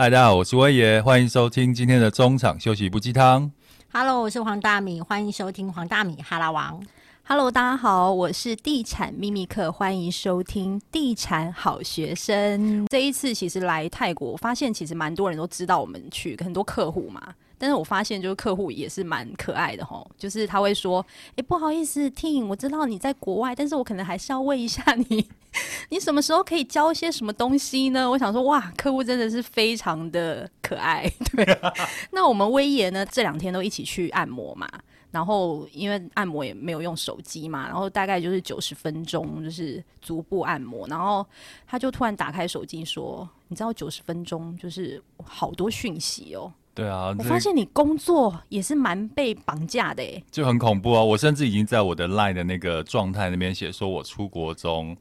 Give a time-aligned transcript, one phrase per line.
[0.00, 3.50] 嗨，大家好，我是威爷，欢迎收听今天的中场休息不鸡汤。
[3.92, 6.80] Hello，我是黄大米，欢迎收听黄大米哈拉王。
[7.24, 12.86] Hello，大家好，我是地产秘密客，欢迎收听地产好学生。
[12.86, 17.20] 这一次其实来泰国，我发现其实蛮多人都知道我们去，很多客户嘛。
[17.58, 25.28] 但是我发现就是客户也是蛮可爱的吼，就是他会说：“哎、欸，不好意思，Ting，我知道你在国外，但是我可能还是要问一下你，
[25.90, 31.10] 你什么时候可以教一些什么东西呢？”我想说，哇，客户真的是非常的可爱。
[31.34, 31.58] 对，
[32.12, 34.68] 那我们威爷呢，这两天都一起去按摩嘛。
[35.10, 40.86] 然后因为按摩也没有用手机嘛，然后大概就是九十分钟，就是足部按摩。
[40.86, 41.26] 然后
[41.66, 51.02] 他就突然打开手机说：“你知道九十分钟就是好多讯息哦。”对啊，我发现你工作也是蛮被绑架的诶，就很恐怖啊！
[51.02, 54.96] 我甚至已经在我的 LINE 的那个状态那边写说我出国中，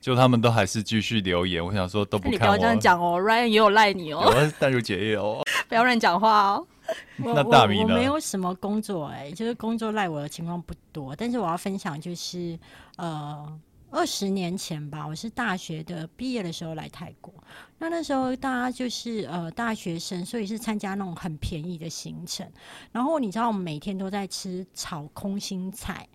[0.00, 1.64] 就他们都还是继续留言。
[1.64, 6.66] 我想说都不看我，你不要这样讲哦，Ryan 也有赖你哦，但如姐也哦， 不要乱讲话哦。
[7.16, 7.84] 那大米呢？
[7.84, 11.14] 我，我没有什么工作哎、欸，就是工作赖我的情况不多。
[11.16, 12.58] 但是我要分享就是，
[12.96, 13.46] 呃，
[13.94, 17.32] 二十年前吧，我是大学的毕业的时候来泰国。
[17.78, 22.44] 那那时候大家就是呃大学生，所以是参加那种很便宜的行程。
[22.90, 26.08] 然后你知道，我们每天都在吃炒空心菜。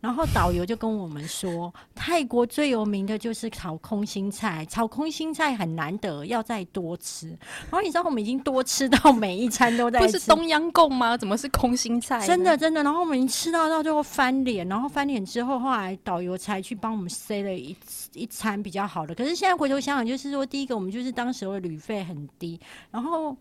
[0.00, 7.28] 然后导游就跟我们说，泰国最有名的就是炒空心菜，炒空心菜很难得，要再多吃。
[7.28, 11.16] 然后你知道我们已经多吃到每一餐都在吃，不是冬阴功吗？
[11.16, 12.26] 怎么是空心菜？
[12.26, 12.82] 真的真的。
[12.82, 17.76] 然后我们已经吃到到最后翻脸，然后翻脸之后，后来导游才去帮我们塞了一
[18.14, 19.14] 一餐比较好的。
[19.14, 23.36] 可是现在回头想想，就是说第一个我们就是当时的旅费很低，然后。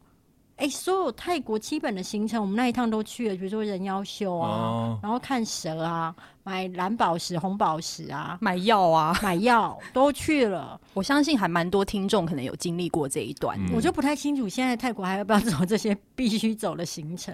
[0.60, 10.78] 哎、欸，所有泰国基本的行程，我们那一趟都去了，比如说人妖秀啊，哦、然后看蛇啊，买蓝宝石、红宝石啊，买药啊，买药都去了。
[10.94, 17.34] 我相信还蛮多听众可能有经历过这一段，嗯、我就不太清楚现在泰国还要不要走这些必须走的行程。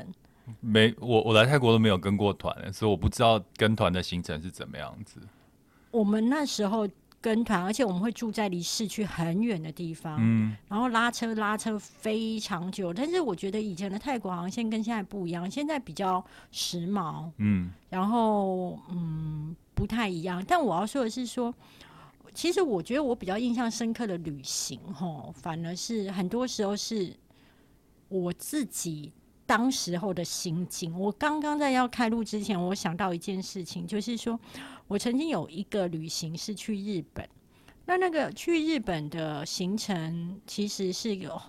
[0.60, 5.20] 没，我我来泰国都没有跟过团，所以我不知道跟团的行程是怎么样子。
[5.90, 6.88] 我们那时候。
[7.26, 12.94] 跟团，而且我们会住在离市区很远的地方，嗯，然后拉车拉车非常久。
[12.94, 20.46] 但是我觉得以前的泰国航线跟现在不一样，现在比较时髦，嗯，然后嗯不太一样。
[20.48, 21.52] 但我要说的是说，
[22.32, 27.12] 其实我觉得我比较印象深刻的旅行，吼，反而是很多时候是
[28.08, 29.12] 我自己
[29.46, 30.98] 当时候的心境。
[31.00, 34.40] 我刚刚在要开录之前，我想到一件事情，就是说。
[34.88, 37.28] 我曾经有一个旅行是去日本，
[37.88, 41.42] 那那个去日本的行程其实是有，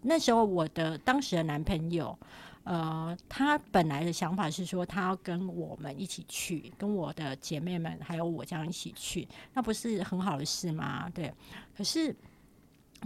[0.00, 2.16] 那时候我的当时的男朋友，
[2.62, 11.10] 呃，他本来的想法是说他要跟我们一起去，跟我的姐妹们还有我这样一起去，那不是很好的事吗？
[11.12, 11.34] 对。
[11.76, 12.14] 可是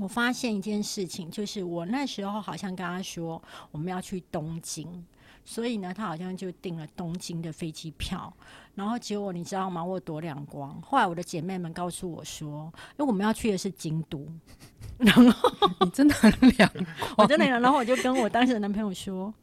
[0.00, 5.04] 我发现一件事情，就是我那时候好像跟他说我们要去东京。
[5.44, 8.32] 所以呢，他好像就订了东京的飞机票，
[8.76, 9.84] 然后结果你知道吗？
[9.84, 10.80] 我有多两光。
[10.80, 14.24] 后来我的姐妹们告诉我说，因为我们要去的是京都，
[14.98, 15.50] 然后
[15.80, 19.34] 你真的很两光，我真的，然后我就跟我当时的男朋友说。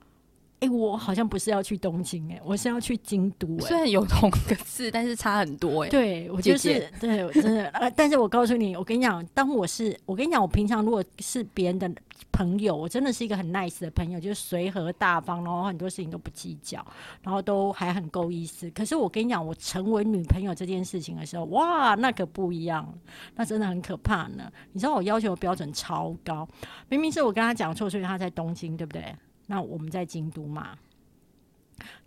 [0.59, 3.67] 哎、欸，我好像不是要去东京哎、欸，我是要去京都哎、欸。
[3.67, 5.89] 虽然有同个字，但是差很多哎、欸。
[5.89, 11.89] 对，我就是对，我真的呃，但是我告诉你，我跟你讲，当我是我跟你讲，我平常如果是别人的
[12.33, 16.85] 朋友，我真的是一个很 nice 的朋友，就是随和大方，然后很多事情都不计较，
[17.21, 18.69] 然后都还很够意思。
[18.71, 22.93] 可是我跟你讲，我成为女朋友这件事情的时候，哇，那可不一样，
[23.35, 24.51] 那真的很可怕呢。
[24.73, 26.45] 你知道我要求的标准超高，
[26.89, 29.15] 明明是我跟他讲错，所以他在东京，对不对？
[29.51, 30.77] 那我们在京都嘛，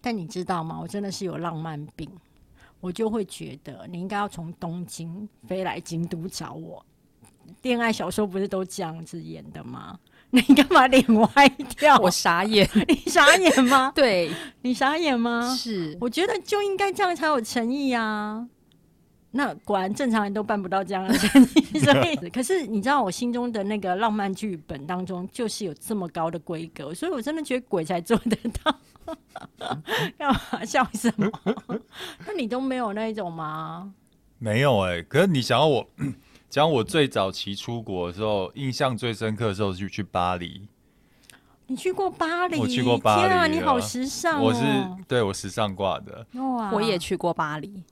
[0.01, 0.79] 但你知道吗？
[0.81, 2.09] 我真的是有浪漫病，
[2.81, 6.85] 我就会觉得你应该要从东京飞来京都找我。
[7.63, 9.99] 恋爱小说不是都这样子演的吗？
[10.31, 11.99] 你干嘛脸歪掉？
[11.99, 13.91] 我傻眼， 你傻眼吗？
[13.97, 15.53] 对，你傻眼吗？
[15.57, 18.49] 是，我觉得就应该这样才有诚意啊。
[19.35, 28.79] 那果然正常人都办不到这样的事情， 所以可是你知道我心中的那个浪漫剧本当中就是有这么高的规格，所以我真的觉得鬼才做得到。
[30.19, 31.31] 干嘛笑什么？
[32.27, 33.93] 那你都没有那一种吗？
[34.39, 35.87] 没有哎、欸，可是你想要我
[36.51, 40.69] 讲我最早期出国的时候，印象最深刻的时候是去巴黎。
[41.67, 42.59] 你去过巴黎？
[42.61, 43.23] 我去过巴黎。
[43.23, 44.43] 天啊，你好时尚哦！
[44.45, 44.61] 我是
[45.09, 46.27] 对我时尚挂的。
[46.35, 47.83] 哇，我也去过巴黎。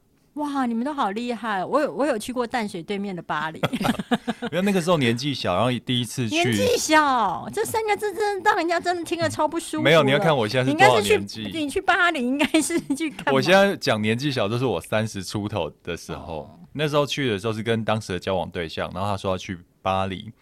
[0.41, 1.63] 哇，你们都好厉害！
[1.63, 3.61] 我有我有去过淡水对面的巴黎，
[4.51, 6.35] 因为那个时候年纪小，然后第一次去。
[6.35, 9.83] 年纪小这三个字真的让人家真的听了超不舒服。
[9.83, 11.51] 没有，你要看我现在是多少年纪？
[11.53, 13.35] 你，去巴黎应该是去看。
[13.35, 16.41] 我现在讲年纪小，就是我三十出头的时候。
[16.41, 20.33] 哦、那时候去的时候是跟当时的交往对象，然后他说要去巴黎，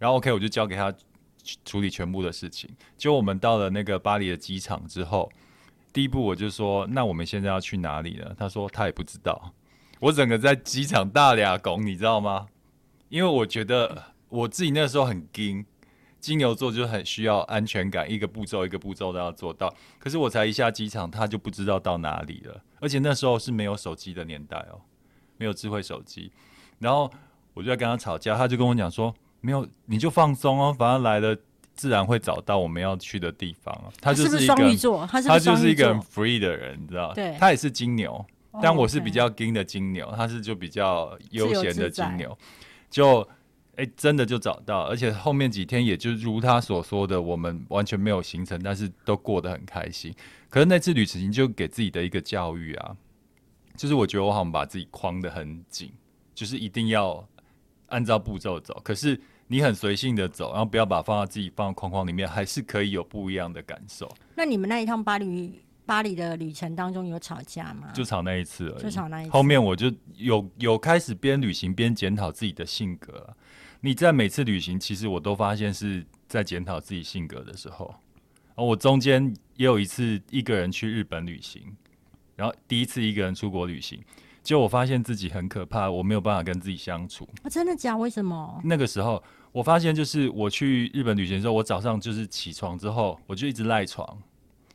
[0.00, 0.92] 然后 OK 我就交给他
[1.64, 2.68] 处理全部的事情。
[2.98, 5.30] 就我们到了那个巴黎的机场之后，
[5.94, 9.54] 第一步我就说：“那我们现在要去哪里呢？”他说：“他也不知道。”
[10.00, 12.48] 我整个在机场大俩拱，你知道吗？
[13.08, 15.64] 因为我觉得我自己那时候很惊，
[16.18, 19.72] 金牛座就很需要安全感，一个步骤一个步骤都要做到。
[20.00, 24.82] 可是我才一下机场，他就不知道到哪里了，而且那时候是没有手机的年代哦，
[25.36, 26.32] 没有智慧手机。
[26.80, 27.08] 然后
[27.54, 31.36] 我就在跟他吵架，他就跟我讲说：“没有，你就放松哦，反正来了
[31.74, 37.12] 自然会找到我们要去的地方。”他就是一个双鱼座，他就是一个很 free 的人，你知道？
[37.12, 38.24] 对，他也是金牛。
[38.62, 42.38] 但我是比较金的金牛，他是就比较悠闲的金牛，
[42.88, 43.20] 就
[43.74, 50.14] 哎、欸、真的就找到，而且后面几天也就如他所说的，我们完全没有行程，但是都过得很开心。
[50.48, 52.96] 可是那次旅行就给自己的一个教育啊，
[53.76, 55.90] 就是我觉得我好像把自己框得很紧，
[56.32, 57.26] 就是一定要
[57.88, 58.80] 按照步骤走。
[58.84, 59.20] 可是
[59.54, 64.12] 你很随性的走，然后不要把放到自己放框框里面，还是可以有不一样的感受。
[64.34, 65.60] 那你们那一趟巴黎？
[65.86, 67.92] 巴黎的旅程当中有吵架吗？
[67.94, 68.82] 就吵那一次而已。
[68.82, 69.30] 就吵那一次。
[69.30, 73.36] 后面我就有有开始边旅行边检讨自己的性格。
[73.80, 77.94] 你在每次旅行，其实我都发现是在检讨自己性格的时候。
[78.56, 81.62] 我中间也有一次一个人去日本旅行，
[82.34, 84.02] 然后第一次一个人出国旅行，
[84.44, 87.26] 结果我发现自己很可怕，我没有办法跟自己相处。
[87.42, 87.96] 啊，真的假？
[87.96, 88.60] 为什么？
[88.62, 89.20] 那个时候
[89.50, 94.06] 我发现，就是我去日本旅行的时候，我早上就是起床之后，我就一直赖床。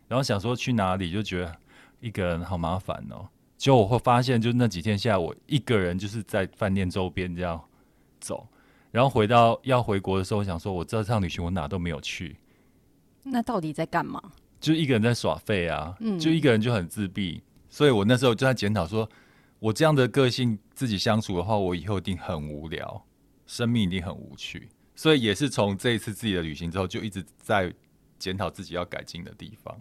[0.07, 1.55] 然后想说去哪里，就觉得
[1.99, 3.29] 一个人好麻烦哦。
[3.57, 7.61] 结果我会发现，就那几天下来，我一个人就是在饭店周边这样
[8.19, 8.47] 走。
[8.89, 12.35] 然后回到要回国的时候，我想说我这趟旅行我哪都没有去。
[13.21, 14.19] 那到底在干嘛？
[14.59, 17.43] 就一个人在耍废啊，嗯，就一个人就很自闭。
[17.69, 19.07] 所以我那时候就在检讨说，
[19.59, 23.05] 我这样的个性自己相处的话，我以后一定很无聊，
[23.45, 24.69] 生命一定很无趣。
[24.95, 27.73] 所以也是从这一次自己的旅行之后，就一直在
[28.17, 29.79] 检讨自己要改进的地方。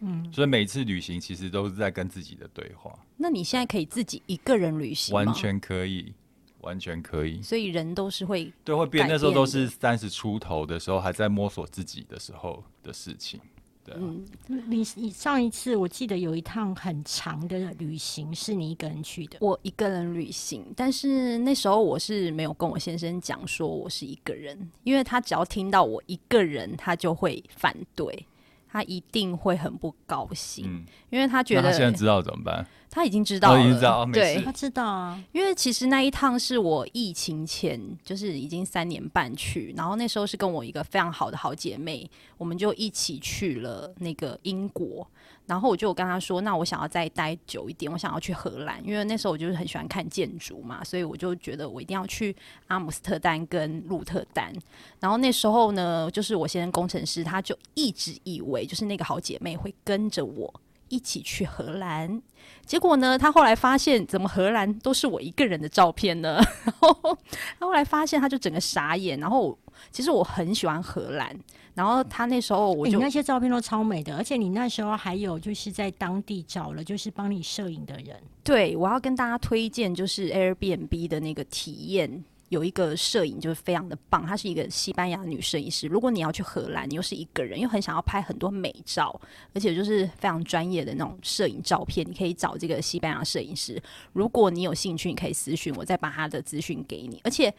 [0.00, 2.96] 嗯，所以每次旅行其实都是在跟自己的对话。
[3.16, 5.14] 那你现在可以自己一个人旅行？
[5.14, 6.12] 完全可以，
[6.60, 7.40] 完全可以。
[7.40, 13.40] 所以人都是会对会变，那时候都是三十出头的时候，还在摸索自己的时候的事情。
[13.84, 14.24] 对啊，嗯，
[14.68, 28.26] 你你上一次我记得有一趟很长的旅行是你一个人去的，我一个人旅行，但是那时候我是没有跟我先生讲说我是一个人，因为他只要听到我一个人，他就会反对。
[28.72, 32.66] 他一定会很不高兴，嗯，因为他觉得他现在知道怎么办？
[32.88, 35.22] 他已经知道了，知道对，他知道啊。
[35.32, 45.06] 因为其实那一趟是我疫情前，就是已经三年半去，然后那时候是跟我一个非常好的好姐妹，我们就一起去了那个英国。
[45.52, 52.34] 然后我就跟他说：“那我想要再待久一点，我想要去荷兰，因为那时候我就是很喜欢看建筑嘛，所以我就觉得我一定要去
[52.68, 54.50] 阿姆斯特丹跟鹿特丹。
[54.98, 60.50] 然后那时候呢，就是我先生工程师，他就一直以为就是那个好姐妹会跟着我
[60.92, 62.20] 一起去荷兰。
[62.66, 66.36] 结果呢，他后来发现怎么荷兰都是我一个人的照片呢？
[66.64, 67.18] 然后
[67.58, 69.18] 他后来发现他就整个傻眼。
[69.18, 69.58] 然后
[69.90, 71.34] 其实我很喜欢荷兰。”
[71.74, 78.14] 然后他那时候我就、欸、那些照片都超美的，而且你那时候还有就是在当地找了就是帮你摄影的人。
[78.44, 82.22] 对，我要跟大家推荐就是 Airbnb 的那个体验，
[82.52, 85.86] 有一个摄影就是非常的棒，她是一个西班牙女摄影师。
[85.86, 89.18] 如果你要去荷兰，你又是一个人，又很想要拍很多美照，
[89.54, 93.82] 而且就是非常专业的那种摄影照片，你可以找这个西班牙摄影师。
[94.12, 97.18] 如果你有兴趣，你可以私讯我，再把他的资讯给你。
[97.24, 97.52] 而且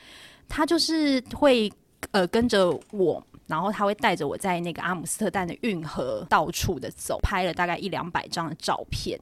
[0.47, 1.71] 他就是会
[2.11, 3.21] 呃跟着我。
[3.45, 9.19] 然后他会带着我在那个阿姆斯特丹的运河到处的走，拍了大概一两百张的照片。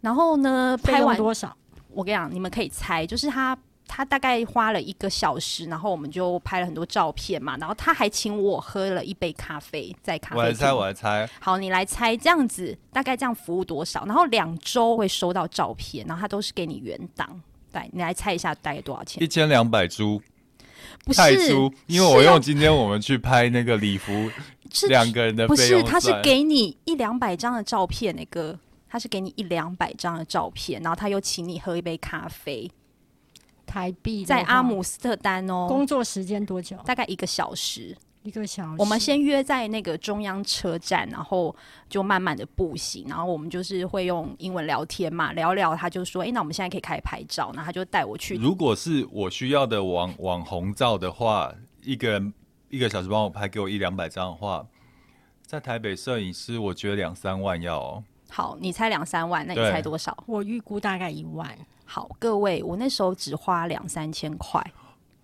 [0.00, 1.54] 然后呢，拍完多少？
[1.90, 7.56] 我跟你讲，你们可以猜，就是他他大概花了一个小时，然后我们就拍了很多照片嘛。
[7.56, 10.40] 然后他还请我喝了一杯咖啡，在咖啡厅。
[10.40, 11.30] 我来猜，我来猜。
[11.40, 14.04] 好，你来猜，这样子大概这样服务多少？
[14.04, 17.40] 然后两周会收到照片，然后他都是给你原档。
[17.72, 19.22] 对，你来猜一下大概多少钱？
[19.22, 20.22] 一千两百铢。
[21.04, 21.20] 不是，
[21.86, 24.30] 因为我用今天我们去拍那个礼服，
[24.88, 32.70] 两个人的不是，他是给你一两百张的照片，那个他是给你一两百张的照片，然后他又请你喝一杯咖啡，
[33.68, 35.66] 台币在阿姆斯特丹哦。
[35.68, 36.76] 工作时间多久？
[36.86, 37.94] 大概一个小时。
[38.24, 41.54] 一个小时，我们先约在那个中央车站，然后
[41.88, 48.34] 就慢慢的步行，然后我们就是会用英文聊天嘛，聊聊，他就说，哎，那我们现在可以开始拍照，然后他就带我去。
[48.34, 52.34] 如果是我需要的网网红照的话，一个人
[52.68, 54.66] 一个小时帮我拍，给我一两百张的话，
[55.46, 58.04] 在台北摄影师，我觉得两三万要哦。
[58.28, 60.14] 好，你猜两三万，那你猜多少？
[60.26, 61.56] 我预估大概一万。
[61.90, 64.62] 好，各位，我那时候只花两三千块。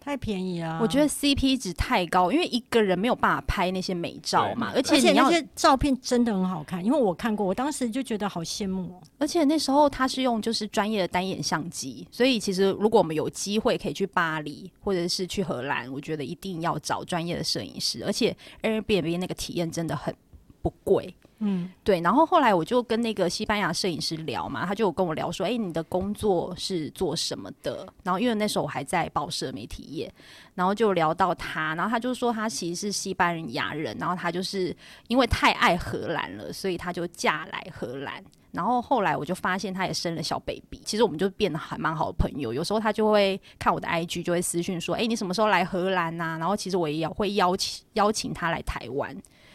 [0.01, 0.79] 太便宜了。
[0.83, 9.03] 我觉得 CP 值太高，因为一个人没有办法拍那些美照嘛，而且而且那些照片真的很好看，因为我看过，我当时就觉得好羡慕哦。
[9.19, 20.15] 而且那时候他是用就是专业的单眼相机，所以其实如果我们有机会可以去巴黎或者是去荷兰，我觉得一定要找专业的摄影师，而且 Airbnb 那个体验真的很
[20.61, 21.15] 不贵。
[21.47, 22.01] 嗯，对。
[22.01, 30.13] 然后后来我就跟那个西班牙摄影师聊嘛，他就跟我聊说：“哎、你的工作是做什么的？”然后因为那时候我还在报社媒体业，
[30.55, 34.75] 然后就聊到他，然后他就说他其实是西班牙人，然后他就是
[35.09, 38.25] 因为太爱荷兰了，所以他就嫁来荷兰。
[38.51, 42.53] 然后后来我就发现他也生了小 baby，其实我们就变得还蛮好的朋友。
[42.53, 49.13] 有时候他就会看我的 IG，就会私讯说：“哎、你什么时候来荷兰呐、啊？”然后其实我也要会邀请邀请他来台湾。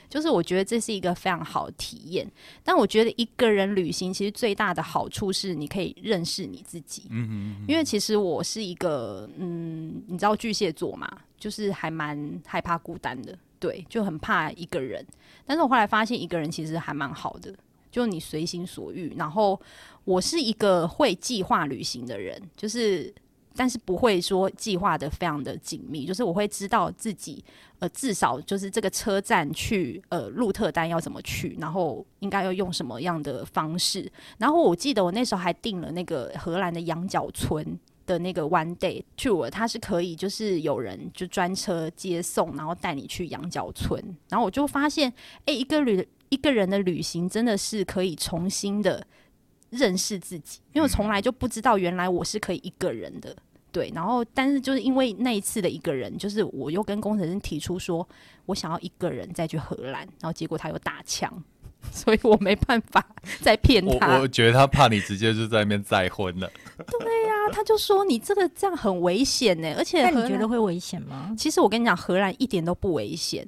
[0.09, 2.29] 就是我觉得这是一个非常好的体验，
[2.63, 7.03] 但我觉得一个人旅行其实最大的好处是你可以认识你自己。
[7.09, 15.05] 嗯嗯，因为其实我是一个嗯，你知道巨蟹座嘛，就是还蛮害怕孤单的，对，就很怕一个人。
[15.45, 17.53] 但是我后来发现一个人其实还蛮好的，
[17.91, 19.13] 就你随心所欲。
[19.15, 19.61] 然后
[20.05, 23.13] 我是一个会计划旅行的人，就是。
[23.59, 27.43] 但是不会说计划的非常的紧密，就是我会知道自己
[27.79, 34.09] 呃至少就是这个车站去呃鹿特丹要怎么去，然后应该要用什么样的方式。
[34.37, 44.01] 然后我记得我那时候还订了那个荷兰的羊角村的那个 one day tour，它是可以就是有人就专车接送，然后带你去羊角村。
[44.29, 45.13] 然后我就发现，
[45.43, 49.05] 哎，一个旅一个人的旅行真的是可以重新的
[49.69, 53.35] 认识自己，因为我从来就不知道原来我是可以一个人的。
[53.71, 58.07] 对，然后但是就是因为那一次的一个人，就是我又跟工程师提出说，
[58.47, 61.31] 我想要一个人再去荷兰，然后结果他又打枪，
[61.91, 63.05] 所以我没办法
[63.41, 64.15] 再骗他。
[64.15, 66.49] 我我觉得他怕你直接就在那边再婚了。
[66.99, 71.35] 对呀、啊，他就说你这个这样很危险呢，而且你觉得会危险吗？
[71.37, 73.47] 其实我跟你讲，荷兰一点都不危险。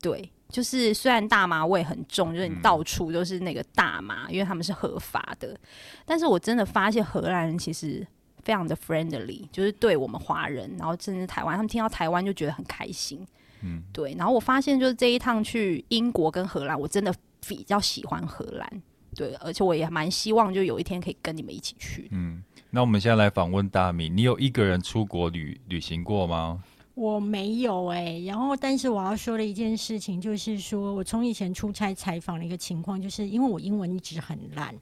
[0.00, 5.56] 对，就是虽然大麻味很重，就是你到处都是那个大麻，嗯、因为他们是合法的，
[6.04, 8.04] 但是我真的发现荷兰人其实。
[8.42, 13.26] 非常的 friendly，就是对我们华人，然后甚至台湾，他们听到台湾就觉得很开心。
[13.62, 14.14] 嗯，对。
[14.18, 17.14] 然后我发现，就是这一趟去英国跟荷兰，我真的
[17.46, 18.82] 比较喜欢荷兰。
[19.14, 22.08] 对，而且我也蛮希望，就有一天可以跟你们一起去。
[22.12, 26.64] 嗯，那我们现在来访问大米，你有一个人出国旅旅行过吗？
[26.94, 34.74] 我没有哎、然后但是我要说的一件事情就是说，我从以前出差采访的一个情况，就是因为我英文一直很烂，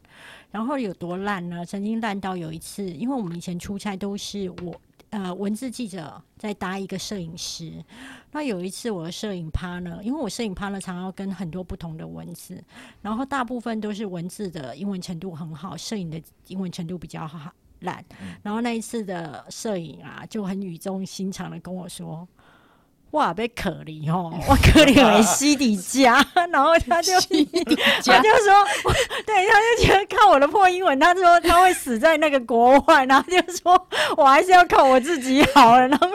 [0.50, 1.64] 然后有多烂呢？
[1.64, 4.74] 曾经烂到有一次，因为我们以前出差都是我
[5.10, 7.72] 呃文字记者在搭一个摄影师，
[8.32, 12.60] 那有一次我的摄影趴呢，因为我摄影趴呢常常要跟很多不同的文字，
[13.02, 17.52] 然后大部分都是文字的英文程度很好，摄影的英文程度比较好。
[17.80, 18.04] 烂，
[18.42, 22.26] 然后那一次的摄影啊，就很语重心长的跟我说
[23.12, 26.24] ：“哇，被可怜哦， 我可怜为西底家。
[26.52, 27.12] ”然后他就
[28.04, 28.66] 他就说
[29.26, 36.08] ：“对，他就觉得靠我的破英文，他说他会死在那个国外，然后就说我还是要靠我自己好了。”然后，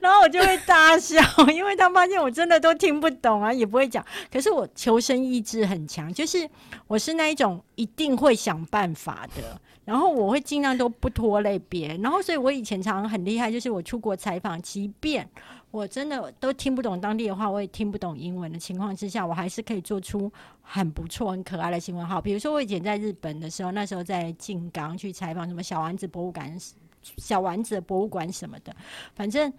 [0.00, 4.04] 然后我就会大笑，因为他发现我真的都听不懂啊，也不会讲。
[4.32, 6.48] 可是我求生意志很强，就是
[6.88, 9.60] 我是那一种一定会想办法的。
[9.84, 15.28] 然后我会尽量都不拖累别人，然后所以我以前常常很厉害，就是我出国采访，即便
[15.70, 22.20] 我真的都听不懂当地的话，我也听不懂英文的情况之下，我还是可以做出很不错、很可爱的新闻号。
[22.20, 26.56] 比如说我以前在日本的时候，那时候在静冈去采访什么小丸子博物馆、
[27.02, 28.74] 小丸子博物馆什么的，
[29.14, 29.52] 反正。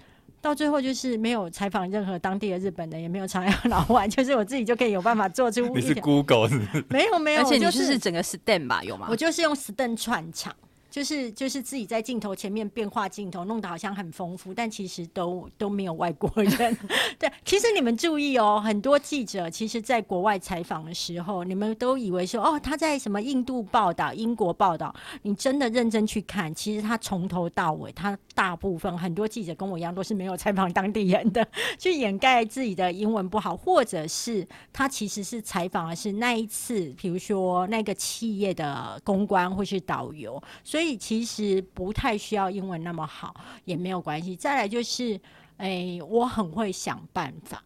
[0.46, 5.68] 到最后就是没有采访任何当地的日本人，也没有采访老外， 就是我自己就可以有办法做出。
[5.74, 6.86] 你是 Google 是不是？
[6.88, 9.08] 没有没有，而且你就是整个 stand 吧，有吗？
[9.10, 10.56] 我就是用 stand 串场。
[10.96, 16.78] 就是就是自己在镜头前面变化镜头，弄得好像很丰富，但其实都都没有外国人。
[17.20, 31.46] 对，其实你们注意哦，很多记者其实在国外采访的时候，你们都以为说哦，他在什么印度报道、英国报道，你真的认真去看，其实他从头到尾，他大部分很多记者跟我一样都是没有采访当地人的，
[31.78, 40.85] 去掩盖自己的英文不好，或者是他其实是采访的是那一次，比如说那个企业的公关或是导游，所以。
[40.86, 43.34] 以其实不太需要英文那么好，
[43.66, 44.36] 也没有关系。
[44.36, 45.20] 再来就是，
[45.58, 47.64] 哎、我很会想办法。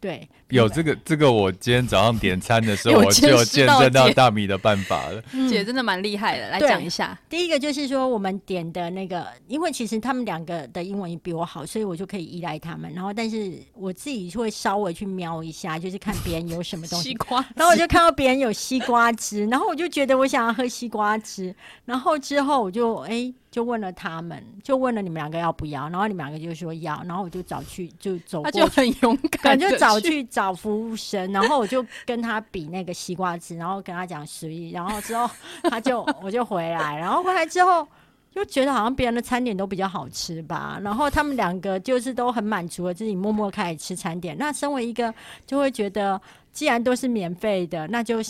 [0.00, 5.22] 对，有这个这个，我今天早上点餐的时候， 我就有见证到大米的办法了。
[5.46, 7.18] 姐真的蛮厉害的，来讲一下。
[7.28, 12.90] 第一个就是说，我们点的那个，因为其实他们两个的英文也比我好，所以我就可以依赖他们。
[12.94, 17.10] 然后，但是我自己会稍微去瞄一下，就是看别人有什么东西。
[17.10, 17.44] 西瓜。
[17.54, 21.54] 然后我就看到别人有西瓜汁，然后我就觉得我想要喝西瓜汁。
[21.84, 23.10] 然后之后我就哎。
[23.10, 30.20] 欸就问了他们，就问了你们两个要不要，然后你们两个就说要，然后我就找去就走过去，他就很勇敢，就找去。
[30.30, 35.28] 找服务生，然后我就跟他比那个西瓜汁，然后跟他讲十一，然后之后
[35.64, 37.86] 他就我就回来，然后回来之后
[38.32, 44.36] 就觉得好像别人的餐点都比较好吃吧，然后他们两个就是都很满足了，自己默默开始吃餐点。
[44.38, 45.12] 那身为一个
[45.46, 46.20] 就会觉得。
[46.52, 48.20] 既然都是免费的，那就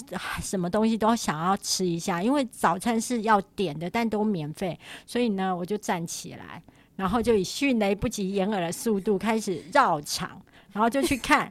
[0.43, 6.63] 什么东西都想要吃一下，因为早餐是要点的，但都免费，所以呢，我就站起来，
[6.97, 10.39] 然后就以迅雷不及掩耳的速度开始绕场，
[10.71, 11.51] 然后就去看，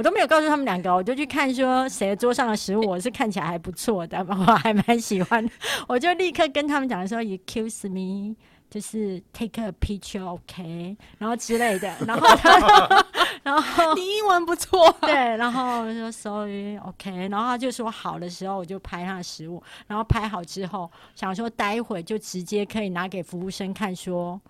[0.00, 5.46] 我都没有告诉他们两个，我就去看说谁桌上的食物我是看起来还不错的，我还蛮喜欢，
[5.86, 8.34] 我就立刻跟他们讲说，Excuse me。
[8.70, 13.04] 就是 take a picture，ok，然后之类的，然后他，
[13.42, 24.40] 然后 你英文不错，对，然后我说 sorry，OK，然后他就说好的时候，我就拍他的食物，然后拍好之后，想说待会就直接可以拿给服务生看，说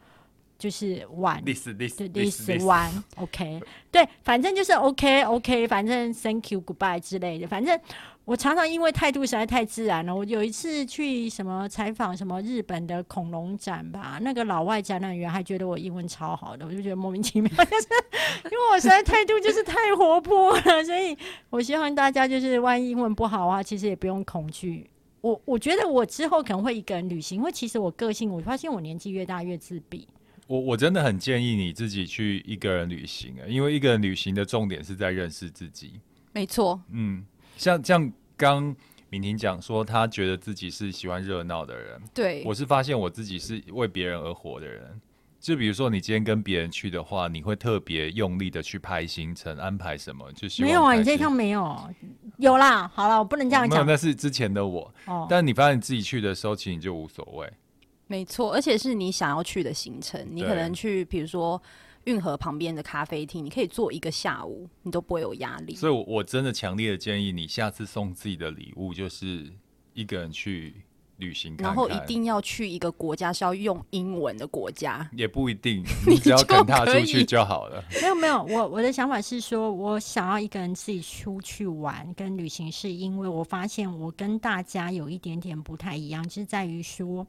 [0.61, 7.77] 就是 one，this this this one，OK，对，反正就是 OK OK，反正 thank you goodbye 之类的，反正。
[8.27, 10.15] 我常常因为态度实在太自然了。
[10.15, 17.89] 我有一次去什么采访什么日本的恐龙展吧，那个老外展览员还觉得我英文超好的，我就觉得莫名其妙， 就是
[18.45, 21.17] 因为我实在态度就是太活泼了，所以
[21.49, 24.89] 我希望大家就是万一英文不好啊，其实也不用恐惧。
[25.23, 30.07] 我我觉得我之后可能会一个人旅行，因为其实我个性，我发现我年纪越大越自闭。
[30.51, 36.01] 我我真的很建议你自己去一个人旅行啊，因为一个人旅行的重点是在认识自己。
[36.33, 37.25] 没错，嗯，
[37.57, 38.13] 像像。
[38.41, 38.75] 刚
[39.11, 42.01] 敏婷讲说，她觉得自己是喜欢热闹的人。
[42.15, 44.99] 对，我是发现我自己是为别人而活的人。
[45.39, 50.33] 就比如说，你今天跟别人去的话，你会特别用力的去排行程，安排什么？
[50.33, 51.79] 就是没有啊，你这一趟没有，
[52.39, 52.91] 有啦。
[52.95, 53.85] 好了，我不能这样讲。
[53.85, 54.91] 那是之前的我。
[55.05, 55.27] 哦。
[55.29, 57.53] 但你发现你自己去的时候，其实你就无所谓。
[58.11, 61.63] 没错，而且是你想要去的行程，你可能去，比如说。
[62.05, 65.75] 运河旁边的咖啡厅，你可以坐一个下午，你都不会有压力。
[65.75, 69.53] 所以，我我真的强烈的建议你，下次送自己的礼物就是
[69.93, 70.77] 一个人去
[71.19, 77.85] 旅行看看，然后一定要去一个国家是要用英文的国家，也不一定， 你只要跟他出去就好了。
[78.01, 87.27] 没有没有，我我的想法是说，我想要一个人自己出去玩跟旅行，是因为我发现我跟大家有一点点不太一样，就是在于说。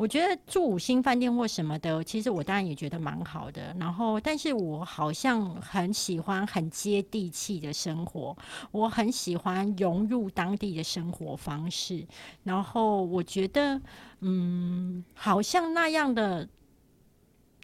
[0.00, 3.76] 我觉得住五星饭店或什么的，其实我当然也觉得蛮好的。
[3.78, 8.34] 然后，但是我好像很喜欢很接地气的生活，
[8.70, 12.06] 我很喜欢融入当地的生活方式。
[12.44, 13.78] 然后，我觉得，
[14.20, 16.48] 嗯，好像那样的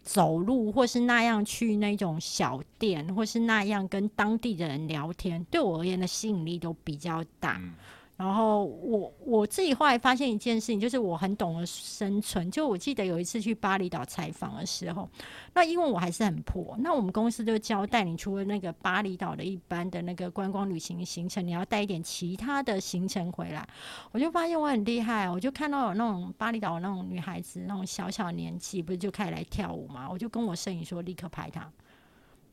[0.03, 7.57] 走路，或是那样去那种小店，或是那样跟当地的人聊天，对我而言的吸引力都比较大。
[7.59, 7.73] 嗯
[8.17, 12.49] 然后我我自己后来发现一件事情，就是我很懂得生存。
[12.49, 15.07] 就我记得有一次去巴厘岛采访的时候，
[15.53, 23.63] 那因为我还是很破，那我们公司就交代你除了那个巴厘岛的一般的那个观光旅行行程，你要带一点其他的行程回来。
[24.11, 31.71] 我就发现我很厉害，我就看到有那种巴厘岛那种女孩子，那种小小年纪不是就开始来跳舞嘛，我就跟我摄影说立刻拍她。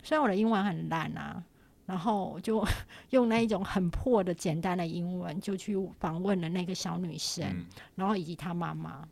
[0.03, 1.43] 虽然我的英文很烂啊。
[1.87, 2.67] 然后就
[3.11, 9.07] 用那一种很破的简单的英文，就去访问了那个小女生，嗯、然后以及她妈妈，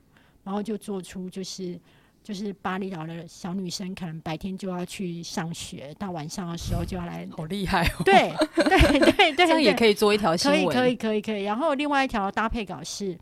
[0.44, 1.78] 然后就做出就是
[2.22, 8.02] 就是巴厘岛的小女生，可能白天就要去上学，到晚上的时候就要来，好厉害哦！
[8.04, 11.44] 对对对对，对对 这样也可以做一条新闻，可以可以可以可以。
[11.44, 13.18] 然后另外一条搭配稿是。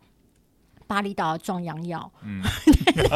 [0.91, 2.43] 巴厘岛的壮阳药，嗯，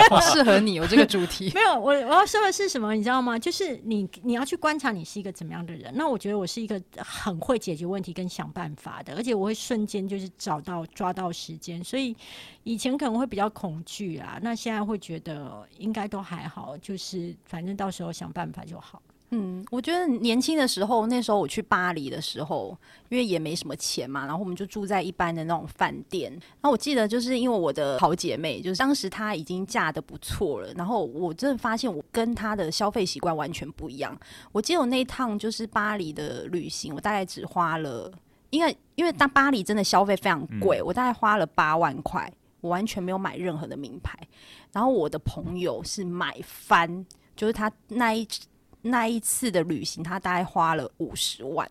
[0.09, 0.87] 好 适合你哦。
[0.89, 3.37] 这个主题 没有，我我要说的是什么，你知道吗？
[3.37, 5.93] 就是你你要去观察你是一个怎么样的人。
[5.97, 11.83] 那我觉得我是一个很会解决问题跟想办法的，而且我会瞬间就是找到抓到时间。
[11.83, 12.17] 所以
[12.63, 19.03] 以前可能会比较恐惧啊，那现在会觉得应该都还好，就是反正到时候想办法就好。
[19.31, 22.77] 嗯，我觉得年轻的时候，那时候我去巴黎的时候，
[23.09, 26.31] 因为也没什么钱嘛，然后我们就住在一般的那种饭店。
[26.31, 34.17] 然后我记得，就是因为我的好姐妹，就是当时她已经嫁的不错了，然后我真的发现我跟她的消费习惯完全不一样。
[34.53, 38.13] 我记得我那一趟就是巴黎的旅行，我大概只花了，
[38.51, 44.17] 因为因为当巴黎真的消费非常贵，我大概花了八万块，我完全没有买任何的名牌。
[44.71, 48.29] 然后我的朋友是买翻，就是他那一。
[48.87, 51.67] 那一次的旅行，他大概花了五十万，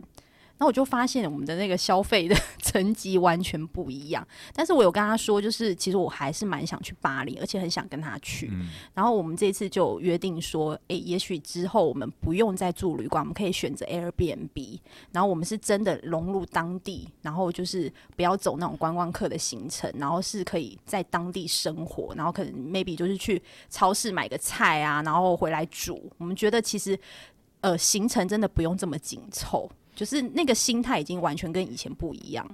[0.63, 4.26] 那我就发现我们的那个消费的 层级完全不一样。
[4.54, 8.47] 但是我有跟他说，就是其实我还是蛮想去巴黎，而且很想跟他去。
[8.49, 14.80] 嗯、然后我们这次就约定说，哎，也许之后我们不用再住旅馆，我们可以选择 Airbnb。
[15.12, 26.10] 然后我们是真的融入当地，然后就是不要走那种观光客的行程，然后是可以在当地生活，然后可能 maybe 就是去超市买个菜啊，然后回来煮。
[26.17, 26.97] 我们觉得其实
[27.60, 29.69] 呃行程真的不用这么紧凑。
[29.95, 32.49] 就是那个心态已经完全跟以前不一样。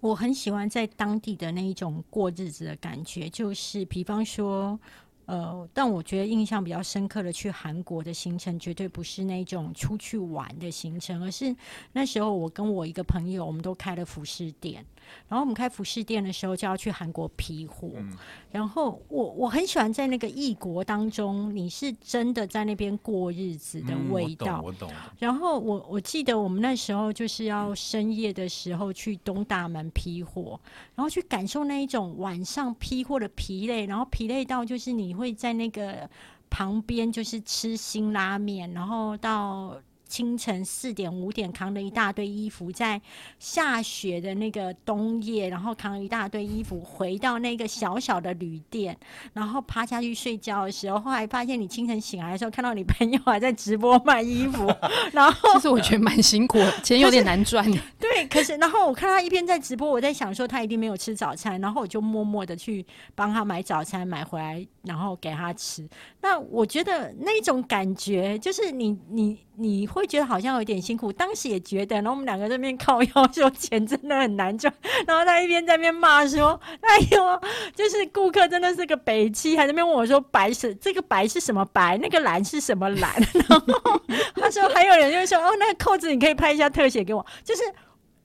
[0.00, 4.78] 我很喜欢在当地的那一种过日子的感觉，就是比方说。
[5.26, 11.52] 呃，但我觉得印象比较深刻的去韩国的行程，绝对不是那种出去玩的行程，而是
[11.92, 14.86] 那时候我跟我一个朋友，我们都开了服饰店。
[15.28, 17.90] 然后我们开服饰店的时候，就要去韩国批货。
[17.96, 18.16] 嗯、
[18.50, 24.60] 然后我我很喜欢在那个异国当中，你是真的在那边过日子的味道。
[24.60, 24.92] 嗯、我懂，我懂。
[25.18, 30.60] 然后我我记得我们那时候就是要深夜的时候去东大门批货，
[30.94, 36.08] 然后去感受那一种晚上批货的疲累，然后疲累到就是你会在那个
[36.48, 39.76] 旁边就是吃辛拉面，然后到。
[40.08, 43.00] 清晨四点五点扛了一大堆衣服，在
[43.38, 48.96] 下雪的那个冬夜，然后扛了一大堆衣服回到那个小小的旅店，
[49.32, 54.72] 然后趴下去睡觉的时候，后来发现你清晨醒来的时候，看到你朋友还在直播卖衣服，
[55.12, 57.64] 然后其实我觉得蛮辛苦，钱有点难赚。
[57.98, 65.86] 对，可是然后我看他一边在直播，我在想说他一定没有吃早餐，然后我就默默的去帮他买早餐买回来，然后给他吃。
[66.20, 69.38] 那我觉得那种感觉就是你你。
[69.58, 74.70] 你会觉得好像有点辛苦，当时也觉得，然后我们两个在那边靠腰说钱真的很难赚，
[75.06, 77.40] 然后他一边在那边骂说：“哎呦，
[77.74, 83.14] 就是顾客真的是个北七，还在那边问我说白是这个白是什么白，那个蓝是什么蓝？”
[83.48, 83.98] 然后
[84.34, 87.62] 他说还有人就说：“哦，那个扣子你可以拍一下特写给我。”就是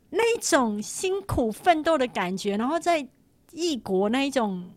[0.10, 3.08] 那种辛苦奋斗的感觉，然后在
[3.54, 4.70] 异国那一种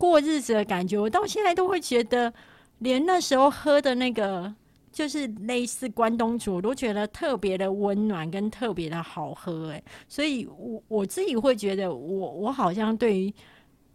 [0.00, 2.32] 过日子的感觉，我到现在都会觉得，
[2.78, 4.52] 连那时候喝的那个。
[4.92, 13.32] 就是类似关东煮，我都觉得特别的温暖跟特别的好喝哎，所以我我自己会觉得我，我我好像对于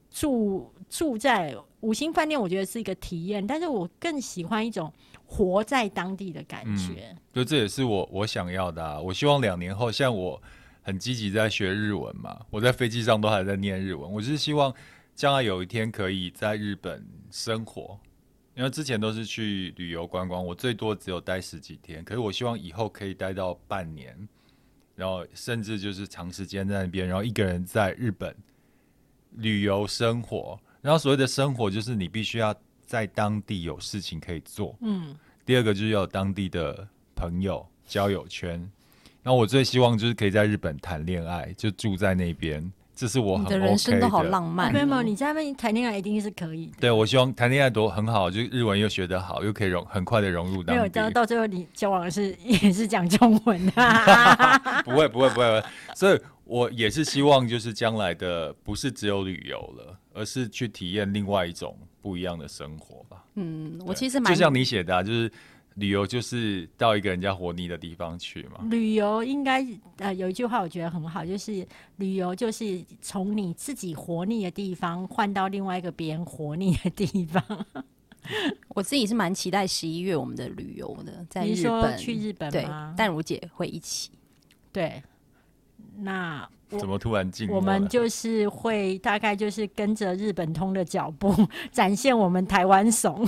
[0.10, 4.90] 住住在五星饭店，我觉得是一个体验，但是我更喜欢一种
[5.26, 7.10] 活在当地的感觉。
[7.12, 8.98] 嗯，就这也是我我想要的啊！
[8.98, 10.42] 我希望两年后，像我
[10.82, 14.74] 很积极在学日文嘛，我在飞机上都还在念日文，我是希望
[15.16, 17.98] 将来有一天可以在日本生活。
[18.54, 22.02] 因为之前都是去旅游观光，我最多只有待十几天。
[22.06, 24.16] 可是我希望以后可以待到半年，
[24.96, 28.34] 然后甚至就是长时间在那边，然后一个人在日本
[29.32, 30.58] 旅游生活。
[30.82, 34.78] 然后所谓的生活，就是你必须要在当地有事情可以做。
[34.80, 35.14] 嗯。
[35.46, 38.52] 第二个就是要有当地的朋友交友圈。
[39.22, 42.72] 然后我最希望就是可以在日本谈恋爱，就住在那边。
[42.96, 43.58] 这是我很 OK 的。
[43.58, 44.72] 你的人生都好浪漫。
[44.72, 46.72] 没有没有，你在那边谈恋爱一定是可以。
[46.80, 50.74] 对，我希望谈恋爱多很好，就日文又学得好，又可以融很快的融入当地。
[50.74, 53.72] 没有，到到最后你交往的是也是讲中文 的。
[54.86, 63.24] 不会不会不会，所以我也是希望就是将来的不是只有旅游了，而是去体验另外一种不一样的生活吧。
[63.36, 65.32] 嗯，我其实蛮就像你写的啊，就是。
[65.76, 68.60] 旅游就是到一个人家活腻的地方去嘛。
[68.70, 69.66] 旅游应该
[69.98, 71.66] 呃有一句话我觉得很好，就是
[71.98, 77.44] 旅游就是从你自己活腻的地方换到另外一个别人活腻的地方。
[78.70, 82.94] 我自己是蛮期待十一月我们的旅游的，在日本去日本吗？
[82.98, 84.10] 淡如姐会一起。
[84.72, 85.04] 对，
[85.98, 86.50] 那。
[86.80, 87.50] 怎么突然进？
[87.50, 91.34] 我们就是会大概就是跟着日本通的脚步，
[91.72, 93.26] 展现我们台湾怂。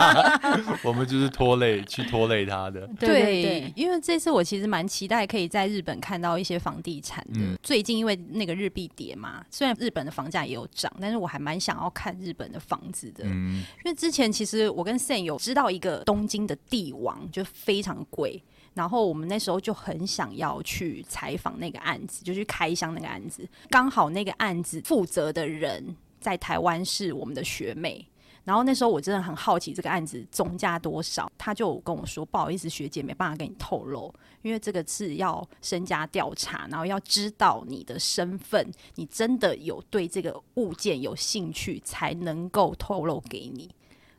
[0.82, 2.86] 我们就是拖累，去拖累他的。
[2.98, 7.40] 对，对，对，因为这次我其实蛮期待可以在日本看到一些房地产的。
[7.40, 13.24] 嗯、最近因为那个日币跌嘛，虽然日本的房价也有涨，但是我还蛮想要看日本的房子的。
[13.24, 18.42] 嗯、因为之前其实我跟 Sam 有知道一个东京的帝王，就非常贵。
[18.76, 23.48] 然后我们那时候就很想要去采访那个案子，就去开箱那个案子。
[23.70, 28.06] 刚好那个案子负责的人在台湾是我们的学妹。
[28.44, 43.68] 然后那时候我真的很好奇这个案子总价多少，他就跟我说：“不好意思，学姐没办法跟你透露，因为这个是要身家调查，然后要知道你的身份，你真的有对这个物件有兴趣，才能够透露给你。”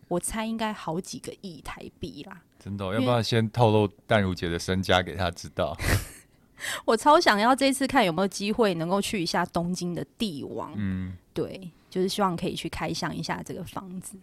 [0.07, 2.41] 我猜应该好几个亿台币啦。
[2.59, 5.75] 真的、哦，要不要先透露淡如姐的身家给他知道？
[6.85, 10.73] 我超想要这次看有没有机会能够去一下东京的帝王。
[10.75, 14.17] 嗯，对，就是希望可以去开箱一下这个房子。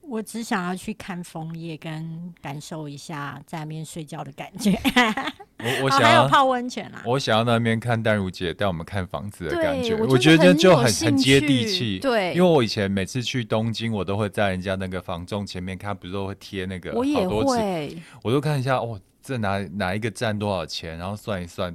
[0.00, 4.72] 我只想要去看枫叶，跟感受一下在那边睡觉的感觉。
[5.58, 7.02] 我我想要、哦、还有泡温泉啊！
[7.04, 11.98] 我想要那边看淡如姐带我们看房子的感觉，我，我觉得这就很很很接地气。
[11.98, 16.96] 对，因为我以前每次去东京，我都会在人家那个房仲前面看，不是都会贴那个好
[17.28, 21.74] 多次，我也会，我都看一下哦，这哪哪一个站多少钱，然后算一算，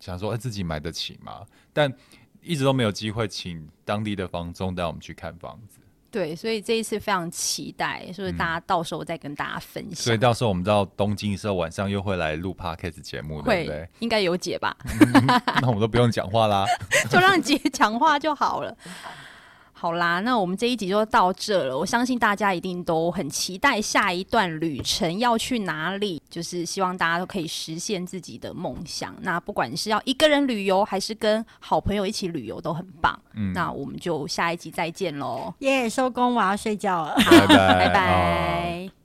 [0.00, 1.42] 想说哎自己买得起吗？
[1.72, 1.92] 但
[2.42, 5.78] 一直都没有机会请当地的房仲带我们去看房子。
[6.12, 9.92] 对，所以这一次非常期待，所以大家到时候再跟大家分享。
[9.92, 13.88] 嗯、所以到时候我们到东京的时候，晚上又会来录 Podcast 节目，对不对？
[14.00, 14.76] 应该有姐吧？
[15.62, 16.66] 那我们都不用讲话啦，
[17.10, 18.76] 就让姐讲话就好了。
[19.82, 21.76] 好啦，那我们这一集就到这了。
[21.76, 29.12] 我相信大家一定都很期待下一段旅程要去哪里，就是希望大家都可以实现自己的梦想。
[29.22, 33.20] 那不管是要一个人旅游，还是跟好朋友一起旅游，都很棒。
[33.34, 35.52] 嗯，那我们就下一集再见喽。
[35.58, 37.16] 耶，收工，我要睡觉了。
[37.16, 37.56] 拜拜。
[37.56, 39.01] 拜拜。